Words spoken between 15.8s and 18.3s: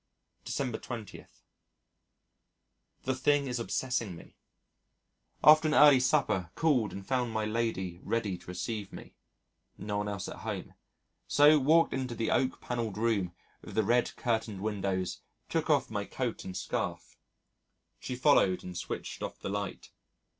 my coat and scarf. She